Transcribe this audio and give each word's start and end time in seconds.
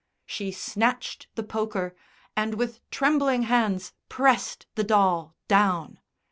She 0.25 0.51
snatched 0.51 1.27
the 1.35 1.43
poker, 1.43 1.95
and 2.35 2.55
with 2.55 2.79
trembling 2.89 3.43
hands 3.43 3.93
pressed 4.09 4.65
the 4.73 4.83
doll 4.83 5.35
down. 5.47 5.99